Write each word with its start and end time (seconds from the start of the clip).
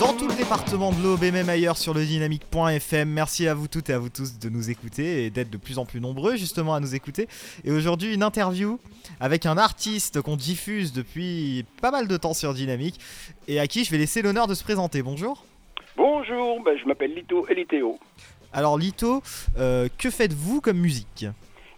dans 0.00 0.14
tout 0.14 0.28
le 0.28 0.34
département 0.34 0.92
de 0.92 1.02
l'Aube 1.02 1.22
et 1.24 1.30
même 1.30 1.50
ailleurs 1.50 1.76
sur 1.76 1.92
le 1.92 2.02
dynamique.fm. 2.02 3.06
Merci 3.06 3.46
à 3.48 3.52
vous 3.52 3.68
toutes 3.68 3.90
et 3.90 3.92
à 3.92 3.98
vous 3.98 4.08
tous 4.08 4.38
de 4.38 4.48
nous 4.48 4.70
écouter 4.70 5.26
et 5.26 5.30
d'être 5.30 5.50
de 5.50 5.58
plus 5.58 5.78
en 5.78 5.84
plus 5.84 6.00
nombreux 6.00 6.36
justement 6.36 6.74
à 6.74 6.80
nous 6.80 6.94
écouter. 6.94 7.28
Et 7.64 7.70
aujourd'hui 7.70 8.14
une 8.14 8.22
interview 8.22 8.80
avec 9.20 9.44
un 9.44 9.58
artiste 9.58 10.22
qu'on 10.22 10.36
diffuse 10.36 10.94
depuis 10.94 11.66
pas 11.82 11.90
mal 11.90 12.08
de 12.08 12.16
temps 12.16 12.32
sur 12.32 12.54
Dynamique 12.54 12.98
et 13.46 13.60
à 13.60 13.66
qui 13.66 13.84
je 13.84 13.90
vais 13.90 13.98
laisser 13.98 14.22
l'honneur 14.22 14.46
de 14.46 14.54
se 14.54 14.64
présenter. 14.64 15.02
Bonjour. 15.02 15.44
Bonjour, 15.98 16.62
ben, 16.62 16.78
je 16.78 16.86
m'appelle 16.86 17.14
Lito 17.14 17.46
Elitéo. 17.48 17.98
Alors 18.54 18.78
Lito, 18.78 19.22
euh, 19.58 19.88
que 19.98 20.08
faites-vous 20.08 20.62
comme 20.62 20.78
musique? 20.78 21.26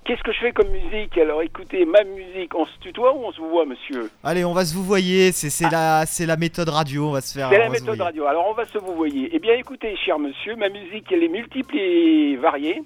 Qu'est-ce 0.05 0.23
que 0.25 0.33
je 0.33 0.41
fais 0.41 0.53
comme 0.53 0.69
musique 0.71 1.17
Alors 1.17 1.43
écoutez, 1.43 1.85
ma 1.85 2.03
musique, 2.03 2.57
on 2.57 2.67
se 2.67 2.77
tutoie 2.81 3.15
ou 3.15 3.25
on 3.25 3.33
se 3.33 3.41
voit, 3.41 3.65
monsieur 3.65 4.11
Allez, 4.25 4.45
on 4.45 4.53
va 4.53 4.65
se 4.65 4.75
vous 4.75 4.83
voyer, 4.83 5.31
c'est 5.31 5.71
la, 5.71 6.05
la 6.27 6.37
méthode 6.37 6.71
radio, 6.71 7.07
on 7.07 7.13
va 7.13 7.21
se 7.21 7.39
faire... 7.39 7.49
C'est 7.51 7.59
la 7.59 7.69
méthode 7.69 8.01
radio, 8.01 8.27
alors 8.27 8.49
on 8.49 8.53
va 8.53 8.65
se 8.65 8.79
vous 8.79 8.95
voyer. 8.95 9.31
Eh 9.33 9.39
bien 9.39 9.55
écoutez, 9.55 9.97
cher 9.97 10.19
monsieur, 10.19 10.57
ma 10.57 10.71
musique, 10.71 11.13
elle 11.13 11.23
est 11.23 11.29
multiple 11.29 11.77
et 11.77 12.35
variée. 12.37 12.83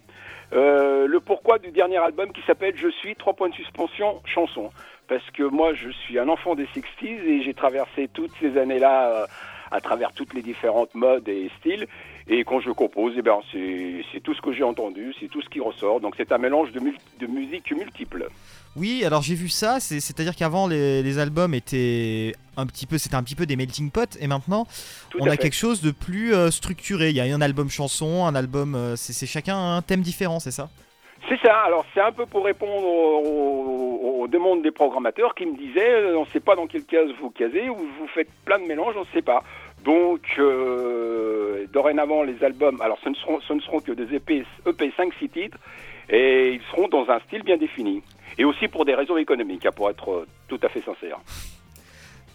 Euh, 0.53 1.07
le 1.07 1.21
pourquoi 1.21 1.59
du 1.59 1.71
dernier 1.71 1.97
album 1.97 2.33
qui 2.33 2.43
s'appelle 2.47 2.75
Je 2.77 2.89
suis, 2.89 3.17
trois 3.17 3.33
points 3.33 3.49
de 3.49 3.55
suspension, 3.55 4.21
chanson. 4.27 4.71
Parce 5.09 5.29
que 5.31 5.43
moi, 5.45 5.73
je 5.73 5.89
suis 5.89 6.19
un 6.19 6.29
enfant 6.29 6.55
des 6.55 6.67
60s 6.67 7.03
et 7.03 7.43
j'ai 7.43 7.55
traversé 7.55 8.09
toutes 8.13 8.33
ces 8.41 8.59
années-là 8.59 9.09
euh, 9.09 9.27
à 9.71 9.81
travers 9.81 10.13
toutes 10.13 10.35
les 10.35 10.43
différentes 10.43 10.95
modes 10.95 11.29
et 11.29 11.51
styles. 11.61 11.87
Et 12.29 12.43
quand 12.45 12.61
je 12.61 12.71
compose, 12.71 13.15
eh 13.17 13.23
ben, 13.23 13.39
c'est 13.53 14.21
tout 14.21 14.35
ce 14.35 14.41
que 14.41 14.53
j'ai 14.53 14.65
entendu, 14.65 15.15
c'est 15.21 15.29
tout 15.29 15.41
ce 15.43 15.49
qui 15.49 15.61
ressort. 15.61 16.01
Donc 16.01 16.15
c'est 16.17 16.33
un 16.33 16.39
mélange 16.39 16.73
de, 16.73 16.81
mul- 16.81 16.99
de 17.21 17.27
musique 17.27 17.71
multiple. 17.73 18.29
Oui, 18.75 19.05
alors 19.05 19.23
j'ai 19.23 19.35
vu 19.35 19.49
ça, 19.49 19.81
c'est- 19.81 20.01
c'est-à-dire 20.01 20.35
qu'avant 20.37 20.67
les, 20.67 21.03
les 21.03 21.19
albums 21.19 21.55
étaient 21.55 22.35
un 22.57 22.67
petit 22.67 22.85
peu, 22.87 22.99
c'était 22.99 23.15
un 23.15 23.23
petit 23.23 23.35
peu 23.37 23.47
des 23.47 23.57
melting 23.57 23.91
pot, 23.91 24.17
et 24.21 24.27
maintenant 24.27 24.67
Tout 25.11 25.19
on 25.21 25.27
a 25.27 25.31
fait. 25.31 25.37
quelque 25.39 25.55
chose 25.57 25.81
de 25.81 25.93
plus 25.93 26.35
euh, 26.35 26.51
structuré. 26.51 27.11
Il 27.11 27.17
y 27.17 27.21
a 27.21 27.25
un 27.35 27.41
album 27.41 27.71
chanson, 27.71 28.27
un 28.27 28.35
album, 28.35 28.75
euh, 28.75 28.97
c'est 28.97 29.13
c'est 29.13 29.27
chacun 29.27 29.57
un 29.77 29.81
thème 29.83 30.03
différent, 30.03 30.41
c'est 30.41 30.51
ça? 30.51 30.69
C'est 31.29 31.39
ça, 31.41 31.61
alors 31.67 31.85
c'est 31.95 32.01
un 32.01 32.13
peu 32.13 32.27
pour 32.27 32.45
répondre 32.45 32.85
aux, 32.85 33.23
aux- 33.25 33.76
aux 34.17 34.29
demandes 34.29 34.63
des 34.63 34.71
programmateurs 34.71 35.35
qui 35.35 35.47
me 35.47 35.57
disaient 35.57 36.03
euh, 36.03 36.19
on 36.19 36.23
ne 36.23 36.31
sait 36.31 36.41
pas 36.41 36.57
dans 36.57 36.67
quelle 36.67 36.85
case 36.85 37.11
vous 37.21 37.31
casez 37.31 37.69
ou 37.69 37.77
vous 37.77 38.07
faites 38.15 38.29
plein 38.45 38.59
de 38.59 38.67
mélanges, 38.67 38.95
on 38.97 39.01
ne 39.01 39.13
sait 39.15 39.23
pas. 39.23 39.43
Donc 39.85 40.23
euh, 40.39 41.67
dorénavant 41.73 42.23
les 42.23 42.43
albums, 42.43 42.81
alors 42.81 42.99
ce 43.05 43.09
ne 43.09 43.15
seront, 43.15 43.41
ce 43.41 43.53
ne 43.53 43.61
seront 43.61 43.81
que 43.81 43.93
des 43.93 44.15
EP, 44.15 44.45
EP 44.67 44.93
5-6 44.97 45.29
titres 45.31 45.59
et 46.09 46.55
ils 46.55 46.63
seront 46.71 46.89
dans 46.89 47.09
un 47.11 47.21
style 47.21 47.43
bien 47.43 47.57
défini. 47.57 48.03
Et 48.39 48.45
aussi 48.45 48.69
pour 48.69 48.85
des 48.85 48.95
raisons 48.95 49.17
économiques, 49.17 49.67
hein, 49.67 49.73
pour 49.75 49.91
être 49.91 50.11
euh, 50.11 50.27
tout 50.49 50.61
à 50.63 50.69
fait 50.69 50.83
sincère. 50.83 51.19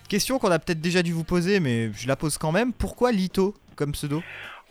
Question 0.09 0.39
qu'on 0.39 0.51
a 0.51 0.59
peut-être 0.59 0.81
déjà 0.81 1.01
dû 1.03 1.13
vous 1.13 1.23
poser, 1.23 1.59
mais 1.59 1.91
je 1.93 2.07
la 2.07 2.15
pose 2.15 2.37
quand 2.37 2.51
même. 2.51 2.73
Pourquoi 2.73 3.11
Lito 3.11 3.53
comme 3.75 3.93
pseudo? 3.93 4.21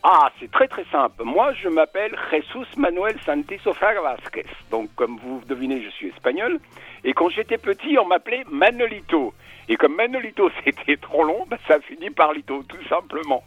Ah, 0.02 0.30
c'est 0.40 0.50
très 0.50 0.66
très 0.66 0.84
simple. 0.90 1.24
Moi, 1.24 1.52
je 1.54 1.68
m'appelle 1.68 2.16
Jesus 2.30 2.66
Manuel 2.76 3.16
Santisofer 3.24 4.00
Vasquez. 4.02 4.46
Donc, 4.70 4.88
comme 4.94 5.18
vous 5.22 5.42
devinez, 5.46 5.82
je 5.82 5.90
suis 5.90 6.08
espagnol. 6.08 6.58
Et 7.04 7.12
quand 7.12 7.28
j'étais 7.28 7.58
petit, 7.58 7.98
on 7.98 8.06
m'appelait 8.06 8.44
Manolito. 8.50 9.34
Et 9.68 9.76
comme 9.76 9.94
Manolito, 9.96 10.50
c'était 10.64 10.96
trop 10.96 11.24
long, 11.24 11.44
bah, 11.48 11.58
ça 11.68 11.74
a 11.74 11.80
fini 11.80 12.08
par 12.10 12.32
Lito, 12.32 12.62
tout 12.62 12.84
simplement. 12.88 13.44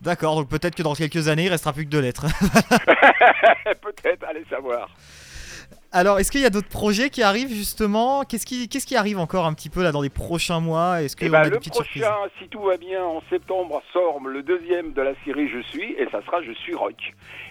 D'accord, 0.00 0.36
donc 0.36 0.48
peut-être 0.48 0.74
que 0.74 0.82
dans 0.82 0.94
quelques 0.94 1.28
années, 1.28 1.44
il 1.44 1.50
restera 1.50 1.74
plus 1.74 1.84
que 1.84 1.90
deux 1.90 2.00
lettres. 2.00 2.24
Peut-être, 3.82 4.24
allez 4.26 4.44
savoir. 4.48 4.88
Alors, 5.92 6.20
est-ce 6.20 6.30
qu'il 6.30 6.40
y 6.40 6.46
a 6.46 6.50
d'autres 6.50 6.68
projets 6.68 7.10
qui 7.10 7.20
arrivent 7.20 7.52
justement? 7.52 8.22
Qu'est-ce 8.22 8.46
qui, 8.46 8.68
qu'est-ce 8.68 8.86
qui 8.86 8.94
arrive 8.94 9.18
encore 9.18 9.44
un 9.44 9.52
petit 9.54 9.70
peu 9.70 9.82
là 9.82 9.90
dans 9.90 10.02
les 10.02 10.08
prochains 10.08 10.60
mois? 10.60 11.02
Est-ce 11.02 11.16
Et 11.16 11.26
qu'on 11.26 11.32
ben, 11.32 11.48
le 11.48 11.58
prochain, 11.58 12.14
si 12.38 12.46
tout 12.48 12.60
va 12.60 12.76
bien, 12.76 13.02
en 13.02 13.20
septembre, 13.28 13.82
sort 13.92 14.20
le 14.24 14.44
deuxième 14.44 14.92
de 14.92 15.02
la 15.02 15.14
série 15.24 15.48
Je 15.48 15.58
suis, 15.62 15.92
et 15.94 16.06
ça 16.12 16.22
sera 16.24 16.42
Je 16.42 16.52
suis 16.52 16.76
rock. 16.76 16.94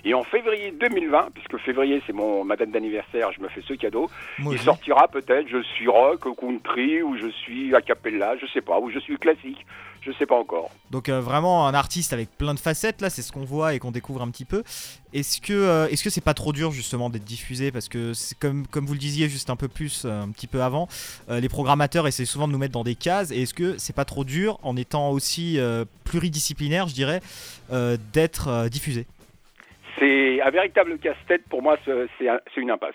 Et 0.06 0.14
en 0.14 0.24
février 0.24 0.72
2020, 0.72 1.32
puisque 1.34 1.58
février 1.58 2.02
c'est 2.08 2.14
mon 2.14 2.46
ma 2.46 2.56
date 2.56 2.72
d'anniversaire, 2.72 3.34
je 3.34 3.42
me 3.42 3.50
fais 3.50 3.62
ce 3.68 3.74
cadeau, 3.74 4.10
Moi 4.38 4.54
il 4.54 4.56
aussi. 4.56 4.64
sortira 4.66 5.10
peut-être 5.10 5.50
Je 5.50 5.62
suis 5.62 5.90
rock, 5.90 6.22
country, 6.40 7.02
ou 7.02 7.18
Je 7.18 7.28
suis 7.28 7.76
a 7.76 7.82
cappella, 7.82 8.38
je 8.42 8.46
sais 8.54 8.62
pas, 8.62 8.80
ou 8.80 8.90
Je 8.90 9.00
suis 9.00 9.18
classique, 9.18 9.66
je 10.02 10.12
sais 10.14 10.26
pas 10.26 10.36
encore. 10.36 10.70
Donc 10.92 11.10
euh, 11.10 11.20
vraiment 11.22 11.68
un 11.68 11.74
artiste 11.74 12.14
avec 12.14 12.30
plein 12.38 12.54
de 12.54 12.60
facettes 12.60 13.02
là, 13.02 13.10
c'est 13.10 13.22
ce 13.22 13.32
qu'on 13.32 13.44
voit 13.46 13.74
et 13.74 13.80
qu'on 13.80 13.92
découvre 13.92 14.22
un 14.22 14.30
petit 14.32 14.46
peu. 14.46 14.64
Est-ce 15.14 15.42
que 15.42 15.54
euh, 15.54 15.88
est-ce 15.90 16.04
que 16.04 16.10
c'est 16.10 16.22
pas 16.24 16.34
trop 16.34 16.54
dur 16.54 16.72
justement 16.72 17.10
d'être 17.10 17.24
diffusé? 17.26 17.72
Parce 17.72 17.90
que 17.90 18.14
c'est 18.14 18.38
comme 18.38 18.66
comme 18.68 18.86
vous 18.86 18.94
le 18.94 19.00
disiez 19.00 19.30
juste 19.30 19.50
un 19.50 19.56
peu 19.56 19.68
plus 19.68 20.04
euh, 20.06 20.22
un 20.24 20.30
petit 20.30 20.48
peu 20.48 20.62
avant, 20.62 20.88
les 21.30 21.50
programmateurs 21.50 22.08
essaient 22.08 22.26
souvent 22.26 22.48
de 22.48 22.54
nous 22.54 22.58
mettre 22.60 22.74
dans 22.74 22.84
des 22.84 22.96
cases 22.96 23.32
et 23.32 23.42
est-ce 23.44 23.54
que 23.54 23.78
c'est 23.78 23.96
pas 23.96 24.06
trop 24.06 24.24
dur 24.24 24.58
en 24.64 24.76
étant 24.78 25.10
aussi 25.12 25.60
pluridisciplinaire, 26.04 26.88
je 26.88 26.94
dirais, 26.94 27.22
d'être 28.14 28.68
diffusé? 28.70 29.06
C'est 29.98 30.42
un 30.42 30.50
véritable 30.50 30.98
casse-tête 31.00 31.44
pour 31.50 31.62
moi, 31.62 31.78
ce- 31.86 32.08
c'est 32.20 32.62
une 32.62 32.72
impasse. 32.72 32.94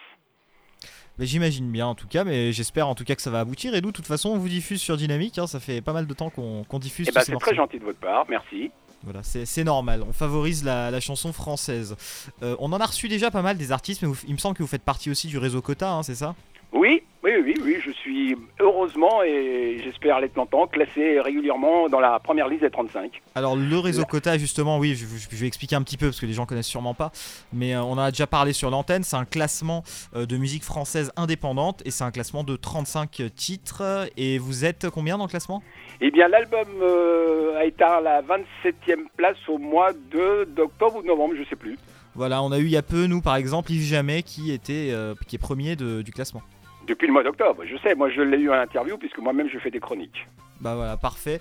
Mais 1.19 1.27
j'imagine 1.27 1.71
bien 1.71 1.87
en 1.87 1.95
tout 1.95 2.09
cas, 2.09 2.25
mais 2.25 2.53
j'espère 2.53 2.89
en 2.89 2.95
tout 2.95 3.05
cas 3.05 3.15
que 3.15 3.23
ça 3.23 3.31
va 3.31 3.41
aboutir. 3.41 3.75
Et 3.75 3.81
nous, 3.81 3.89
de 3.91 3.97
toute 3.97 4.07
façon, 4.07 4.31
on 4.31 4.39
vous 4.39 4.49
diffuse 4.49 4.81
sur 4.81 4.97
Dynamique. 4.97 5.39
hein, 5.39 5.47
ça 5.47 5.61
fait 5.61 5.81
pas 5.81 5.93
mal 5.93 6.07
de 6.07 6.15
temps 6.15 6.31
qu'on 6.31 6.79
diffuse. 6.79 7.07
Eh 7.09 7.13
ben, 7.13 7.21
ces 7.21 7.33
c'est 7.33 7.39
très 7.39 7.55
gentil 7.55 7.79
de 7.79 7.85
votre 7.85 7.99
part, 8.01 8.25
merci. 8.29 8.71
Voilà, 9.05 9.23
c'est 9.23 9.45
c'est 9.45 9.65
normal. 9.65 10.03
On 10.09 10.13
favorise 10.13 10.65
la, 10.65 10.91
la 10.91 10.99
chanson 11.01 11.33
française. 11.33 11.95
Euh, 12.43 12.57
on 12.59 12.73
en 12.73 12.81
a 12.81 12.87
reçu 12.87 13.07
déjà 13.09 13.31
pas 13.31 13.43
mal 13.43 13.57
des 13.59 13.71
artistes, 13.71 14.03
mais 14.03 14.09
vous- 14.09 14.17
il 14.27 14.33
me 14.33 14.39
semble 14.39 14.57
que 14.57 14.63
vous 14.63 14.69
faites 14.69 14.83
partie 14.83 15.11
aussi 15.11 15.29
du 15.29 15.39
réseau 15.39 15.61
Quota, 15.63 15.93
hein, 15.93 16.03
c'est 16.03 16.15
ça? 16.15 16.35
Oui, 16.73 17.03
oui, 17.25 17.33
oui, 17.43 17.55
oui, 17.65 17.77
je 17.85 17.91
suis 17.91 18.37
heureusement 18.61 19.23
et 19.23 19.81
j'espère 19.83 20.21
l'être 20.21 20.37
longtemps 20.37 20.67
classé 20.67 21.19
régulièrement 21.21 21.89
dans 21.89 22.01
la 22.01 22.19
première 22.21 22.49
liste 22.49 22.63
des 22.63 22.71
35. 22.71 23.23
Alors 23.35 23.57
le 23.57 23.79
réseau 23.79 24.05
Quota, 24.05 24.37
justement, 24.37 24.79
oui, 24.79 24.95
je, 24.95 25.07
je- 25.07 25.29
je 25.31 25.37
vais 25.37 25.47
expliquer 25.47 25.75
un 25.75 25.83
petit 25.83 25.97
peu 25.97 26.07
parce 26.09 26.21
que 26.21 26.27
les 26.27 26.35
gens 26.35 26.45
connaissent 26.47 26.67
sûrement 26.67 26.93
pas. 26.95 27.11
Mais 27.53 27.75
euh, 27.75 27.83
on 27.83 27.93
en 27.93 27.99
a 27.99 28.11
déjà 28.11 28.27
parlé 28.27 28.53
sur 28.53 28.69
l'antenne. 28.71 29.05
C'est 29.05 29.17
un 29.17 29.25
classement 29.25 29.83
euh, 30.15 30.27
de 30.27 30.37
musique 30.37 30.63
française 30.65 31.11
indépendante 31.17 31.83
et 31.87 31.91
c'est 31.91 32.05
un 32.05 32.11
classement 32.11 32.45
de 32.45 32.57
35 32.57 33.23
titres. 33.35 34.07
Et 34.17 34.37
vous 34.39 34.65
êtes 34.67 34.91
combien 34.91 35.17
dans 35.17 35.25
le 35.25 35.31
classement? 35.31 35.63
Eh 36.03 36.11
bien, 36.11 36.29
l'album 36.29 36.69
euh, 36.83 37.57
a 37.59 37.65
été 37.65 37.85
à 37.85 38.01
la 38.03 38.21
27e 38.23 39.07
place 39.17 39.37
au 39.49 39.57
mois 39.59 39.93
de 39.93 40.45
d'octobre 40.45 40.97
ou 40.97 41.03
de 41.03 41.07
novembre, 41.07 41.35
je 41.39 41.45
sais 41.49 41.57
plus. 41.57 41.79
Voilà, 42.17 42.43
on 42.43 42.53
a 42.53 42.59
eu 42.59 42.65
il 42.65 42.71
y 42.71 42.77
a 42.77 42.83
peu, 42.83 43.07
nous 43.07 43.21
par 43.23 43.37
exemple, 43.37 43.73
Yves 43.73 43.83
Jamais 43.89 44.23
qui 44.23 44.53
était 44.53 44.91
euh, 44.93 45.15
qui 45.27 45.37
est 45.37 45.39
premier 45.39 45.75
de- 45.75 46.03
du 46.03 46.13
classement. 46.13 46.43
Depuis 46.87 47.07
le 47.07 47.13
mois 47.13 47.23
d'octobre, 47.23 47.63
je 47.65 47.77
sais, 47.79 47.95
moi 47.95 48.11
je 48.11 48.21
l'ai 48.21 48.39
eu 48.39 48.51
en 48.51 48.55
interview 48.55 48.99
puisque 48.99 49.19
moi-même 49.19 49.49
je 49.49 49.59
fais 49.59 49.71
des 49.71 49.81
chroniques. 49.81 50.27
Bah 50.61 50.75
voilà, 50.75 50.97
parfait. 50.97 51.41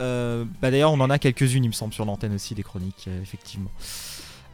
Euh, 0.00 0.44
bah 0.60 0.70
d'ailleurs, 0.70 0.92
on 0.92 1.00
en 1.00 1.08
a 1.08 1.18
quelques-unes, 1.18 1.64
il 1.64 1.68
me 1.68 1.72
semble, 1.72 1.94
sur 1.94 2.04
l'antenne 2.04 2.34
aussi, 2.34 2.54
des 2.54 2.62
chroniques, 2.62 3.06
euh, 3.08 3.22
effectivement. 3.22 3.70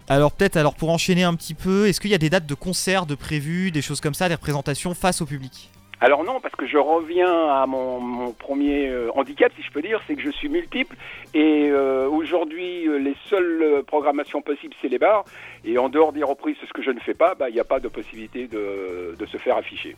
Alors 0.09 0.33
peut-être, 0.33 0.57
alors 0.57 0.75
pour 0.75 0.91
enchaîner 0.91 1.25
un 1.25 1.35
petit 1.35 1.55
peu, 1.55 1.89
est-ce 1.89 2.01
qu'il 2.01 2.11
y 2.11 2.15
a 2.15 2.19
des 2.19 2.31
dates 2.31 2.47
de 2.47 2.55
concerts 2.55 3.07
de 3.07 3.15
prévues, 3.15 3.71
des 3.71 3.83
choses 3.83 4.01
comme 4.01 4.15
ça, 4.15 4.29
des 4.29 4.35
représentations 4.35 4.95
face 4.95 5.23
au 5.23 5.27
public? 5.27 5.71
Alors 6.01 6.25
non, 6.25 6.41
parce 6.41 6.57
que 6.57 6.67
je 6.67 6.79
reviens 6.79 7.33
à 7.49 7.65
mon, 7.67 8.01
mon 8.01 8.33
premier 8.33 8.89
euh, 8.89 9.11
handicap, 9.15 9.53
si 9.55 9.63
je 9.63 9.71
peux 9.71 9.83
dire, 9.83 10.01
c'est 10.09 10.17
que 10.17 10.23
je 10.23 10.31
suis 10.31 10.49
multiple. 10.49 10.97
Et 11.33 11.69
euh, 11.71 12.09
aujourd'hui, 12.09 12.89
euh, 12.89 12.99
les 12.99 13.15
seules 13.31 13.85
programmations 13.87 14.43
possibles, 14.43 14.75
c'est 14.83 14.89
les 14.89 14.99
bars. 14.99 15.25
Et 15.65 15.79
en 15.79 15.89
dehors 15.89 16.13
des 16.13 16.25
reprises, 16.25 16.57
ce 16.61 16.73
que 16.73 16.83
je 16.83 16.91
ne 16.91 16.99
fais 16.99 17.15
pas, 17.15 17.37
bah, 17.37 17.49
il 17.51 17.55
n'y 17.55 17.61
a 17.61 17.65
pas 17.65 17.79
de 17.79 17.87
possibilité 17.87 18.49
de, 18.49 19.15
de 19.17 19.27
se 19.27 19.37
faire 19.37 19.57
afficher. 19.57 19.95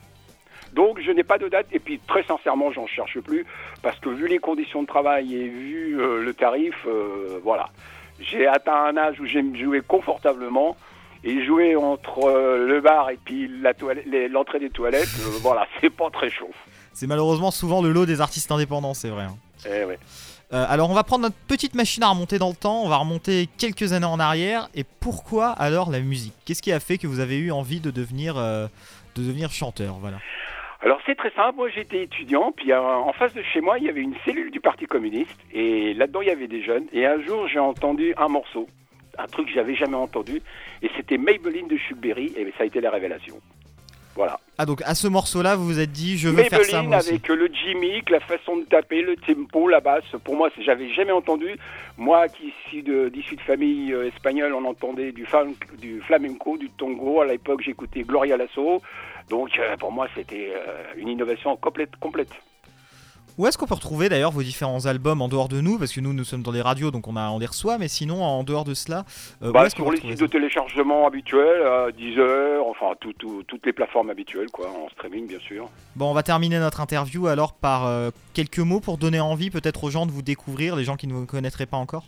Donc 0.74 1.00
je 1.00 1.10
n'ai 1.10 1.22
pas 1.24 1.38
de 1.38 1.48
date. 1.48 1.66
Et 1.72 1.78
puis 1.78 2.00
très 2.06 2.22
sincèrement, 2.24 2.72
j'en 2.72 2.86
cherche 2.86 3.18
plus. 3.20 3.46
Parce 3.82 3.98
que 4.00 4.08
vu 4.08 4.26
les 4.28 4.38
conditions 4.38 4.82
de 4.82 4.86
travail 4.86 5.34
et 5.34 5.48
vu 5.48 6.00
euh, 6.00 6.22
le 6.22 6.34
tarif, 6.34 6.74
euh, 6.86 7.38
voilà. 7.42 7.70
J'ai 8.20 8.46
atteint 8.46 8.84
un 8.86 8.96
âge 8.96 9.20
où 9.20 9.26
j'aime 9.26 9.56
jouer 9.56 9.80
confortablement. 9.86 10.76
Et 11.26 11.42
jouer 11.42 11.74
entre 11.74 12.26
euh, 12.28 12.66
le 12.66 12.82
bar 12.82 13.08
et 13.08 13.18
puis 13.24 13.48
l'entrée 14.28 14.58
des 14.58 14.68
toilettes, 14.68 15.08
voilà, 15.40 15.66
c'est 15.80 15.88
pas 15.88 16.10
très 16.10 16.28
chaud. 16.28 16.50
C'est 16.92 17.06
malheureusement 17.06 17.50
souvent 17.50 17.80
le 17.80 17.92
lot 17.92 18.04
des 18.04 18.20
artistes 18.20 18.52
indépendants, 18.52 18.92
c'est 18.92 19.08
vrai. 19.08 19.22
hein. 19.24 19.36
Eh 19.64 19.84
ouais. 19.86 19.98
Euh, 20.52 20.66
alors 20.68 20.90
on 20.90 20.92
va 20.94 21.02
prendre 21.02 21.22
notre 21.22 21.36
petite 21.48 21.74
machine 21.74 22.02
à 22.02 22.10
remonter 22.10 22.38
dans 22.38 22.50
le 22.50 22.54
temps, 22.54 22.82
on 22.82 22.88
va 22.90 22.98
remonter 22.98 23.48
quelques 23.56 23.94
années 23.94 24.04
en 24.04 24.20
arrière. 24.20 24.68
Et 24.74 24.84
pourquoi 24.84 25.48
alors 25.48 25.90
la 25.90 26.00
musique? 26.00 26.34
Qu'est-ce 26.44 26.60
qui 26.60 26.72
a 26.72 26.78
fait 26.80 26.98
que 26.98 27.06
vous 27.06 27.20
avez 27.20 27.38
eu 27.38 27.50
envie 27.50 27.80
de 27.80 27.90
devenir, 27.90 28.36
euh, 28.36 28.66
de 29.16 29.22
devenir 29.22 29.50
chanteur? 29.50 29.94
Voilà. 30.02 30.18
Alors 30.84 31.00
c'est 31.06 31.14
très 31.14 31.30
simple, 31.30 31.56
moi 31.56 31.70
j'étais 31.70 32.02
étudiant, 32.02 32.52
puis 32.54 32.70
euh, 32.70 32.78
en 32.78 33.14
face 33.14 33.32
de 33.32 33.42
chez 33.42 33.62
moi 33.62 33.78
il 33.78 33.84
y 33.84 33.88
avait 33.88 34.02
une 34.02 34.14
cellule 34.26 34.50
du 34.50 34.60
Parti 34.60 34.84
communiste, 34.84 35.40
et 35.50 35.94
là-dedans 35.94 36.20
il 36.20 36.28
y 36.28 36.30
avait 36.30 36.46
des 36.46 36.62
jeunes, 36.62 36.84
et 36.92 37.06
un 37.06 37.22
jour 37.22 37.48
j'ai 37.48 37.58
entendu 37.58 38.12
un 38.18 38.28
morceau, 38.28 38.68
un 39.16 39.26
truc 39.26 39.46
que 39.48 39.54
j'avais 39.54 39.74
jamais 39.76 39.96
entendu, 39.96 40.42
et 40.82 40.90
c'était 40.94 41.16
Maybelline 41.16 41.68
de 41.68 41.78
Chuck 41.78 41.96
Berry, 41.96 42.34
et 42.36 42.52
ça 42.58 42.64
a 42.64 42.66
été 42.66 42.82
la 42.82 42.90
révélation. 42.90 43.36
Voilà. 44.14 44.38
Ah 44.58 44.66
donc 44.66 44.82
à 44.84 44.94
ce 44.94 45.08
morceau-là, 45.08 45.56
vous 45.56 45.64
vous 45.64 45.80
êtes 45.80 45.90
dit, 45.90 46.18
je 46.18 46.28
veux 46.28 46.36
faire 46.36 46.50
ça 46.50 46.58
Maybelline 46.58 46.88
moi 46.88 46.98
aussi. 46.98 47.08
avec 47.08 47.28
le 47.28 47.48
gimmick, 47.48 48.10
la 48.10 48.20
façon 48.20 48.58
de 48.58 48.64
taper, 48.64 49.00
le 49.00 49.16
tempo, 49.16 49.66
la 49.66 49.80
basse, 49.80 50.04
pour 50.22 50.36
moi 50.36 50.50
j'avais 50.60 50.92
jamais 50.92 51.12
entendu. 51.12 51.56
Moi 51.96 52.28
qui 52.28 52.52
suis 52.68 52.82
de, 52.82 53.08
d'issue 53.08 53.36
de 53.36 53.40
famille 53.40 53.92
euh, 53.92 54.08
espagnole, 54.08 54.52
on 54.52 54.66
entendait 54.66 55.12
du, 55.12 55.26
du 55.78 56.00
flamenco, 56.02 56.58
du 56.58 56.68
tango, 56.68 57.22
à 57.22 57.26
l'époque 57.26 57.62
j'écoutais 57.62 58.02
Gloria 58.02 58.36
Lasso, 58.36 58.82
donc 59.28 59.58
euh, 59.58 59.76
pour 59.76 59.92
moi 59.92 60.08
c'était 60.14 60.52
euh, 60.54 60.92
une 60.96 61.08
innovation 61.08 61.56
complète. 61.56 61.96
complète. 61.96 62.30
Où 63.36 63.48
est-ce 63.48 63.58
qu'on 63.58 63.66
peut 63.66 63.74
retrouver 63.74 64.08
d'ailleurs 64.08 64.30
vos 64.30 64.44
différents 64.44 64.86
albums 64.86 65.20
en 65.20 65.26
dehors 65.26 65.48
de 65.48 65.60
nous? 65.60 65.76
Parce 65.76 65.92
que 65.92 66.00
nous, 66.00 66.12
nous 66.12 66.22
sommes 66.22 66.42
dans 66.42 66.52
les 66.52 66.62
radios, 66.62 66.92
donc 66.92 67.08
on, 67.08 67.16
a, 67.16 67.30
on 67.30 67.40
les 67.40 67.46
reçoit, 67.46 67.78
mais 67.78 67.88
sinon, 67.88 68.22
en 68.22 68.44
dehors 68.44 68.62
de 68.62 68.74
cela, 68.74 69.04
euh, 69.42 69.50
bah, 69.50 69.68
sur 69.70 69.90
les 69.90 70.00
sites 70.00 70.20
de 70.20 70.26
téléchargement 70.28 71.08
habituels, 71.08 71.66
à 71.66 71.90
10 71.90 72.18
heures, 72.20 72.64
enfin 72.68 72.92
toutes 73.00 73.66
les 73.66 73.72
plateformes 73.72 74.10
habituelles, 74.10 74.50
quoi, 74.52 74.68
en 74.68 74.88
streaming 74.90 75.26
bien 75.26 75.40
sûr. 75.40 75.68
Bon, 75.96 76.12
on 76.12 76.14
va 76.14 76.22
terminer 76.22 76.60
notre 76.60 76.80
interview 76.80 77.26
alors 77.26 77.54
par 77.54 77.86
euh, 77.86 78.10
quelques 78.34 78.60
mots 78.60 78.78
pour 78.78 78.98
donner 78.98 79.18
envie 79.18 79.50
peut-être 79.50 79.82
aux 79.82 79.90
gens 79.90 80.06
de 80.06 80.12
vous 80.12 80.22
découvrir, 80.22 80.76
les 80.76 80.84
gens 80.84 80.94
qui 80.94 81.08
ne 81.08 81.14
vous 81.14 81.26
connaîtraient 81.26 81.66
pas 81.66 81.76
encore? 81.76 82.04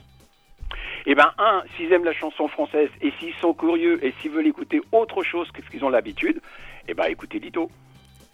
Eh 1.06 1.14
ben, 1.16 1.32
un, 1.38 1.62
s'ils 1.76 1.92
aiment 1.92 2.04
la 2.04 2.12
chanson 2.12 2.46
française 2.48 2.88
et 3.00 3.12
s'ils 3.18 3.34
sont 3.34 3.54
curieux 3.54 4.04
et 4.04 4.12
s'ils 4.20 4.30
veulent 4.30 4.46
écouter 4.46 4.80
autre 4.92 5.24
chose 5.24 5.50
que 5.52 5.62
ce 5.62 5.70
qu'ils 5.70 5.84
ont 5.84 5.88
l'habitude, 5.88 6.40
eh 6.88 6.94
ben, 6.94 7.04
écoutez 7.04 7.38
Lito. 7.38 7.70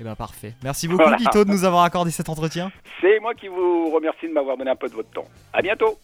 Eh 0.00 0.04
ben 0.04 0.16
parfait. 0.16 0.54
Merci 0.64 0.88
beaucoup, 0.88 1.10
Lito, 1.18 1.44
de 1.44 1.50
nous 1.50 1.64
avoir 1.64 1.84
accordé 1.84 2.10
cet 2.10 2.28
entretien. 2.28 2.72
C'est 3.00 3.20
moi 3.20 3.34
qui 3.34 3.48
vous 3.48 3.90
remercie 3.90 4.26
de 4.26 4.32
m'avoir 4.32 4.56
donné 4.56 4.70
un 4.70 4.76
peu 4.76 4.88
de 4.88 4.94
votre 4.94 5.10
temps. 5.10 5.26
À 5.52 5.62
bientôt. 5.62 5.98